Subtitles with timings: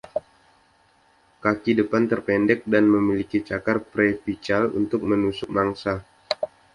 [1.45, 5.93] Kaki depan terpendek dan memiliki cakar preapical untuk menusuk mangsa.